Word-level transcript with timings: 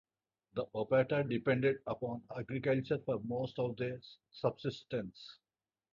The 0.55 0.65
Opata 0.73 1.23
depended 1.29 1.77
upon 1.85 2.23
agriculture 2.35 2.97
for 3.05 3.19
most 3.19 3.59
of 3.59 3.77
their 3.77 4.01
subsistence. 4.31 5.37